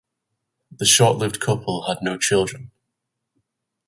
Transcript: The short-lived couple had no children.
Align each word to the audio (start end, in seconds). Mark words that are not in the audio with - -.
The 0.71 0.87
short-lived 0.87 1.39
couple 1.39 1.83
had 1.83 1.99
no 2.01 2.17
children. 2.17 2.71